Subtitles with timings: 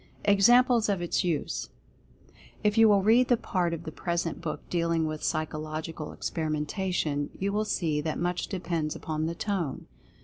[0.25, 1.69] EXAMPLES OF ITS USE.
[2.63, 7.53] If you will read the part of the present book dealing with Psychological Experimentation, you
[7.53, 9.85] will see that much depends upon the Tone.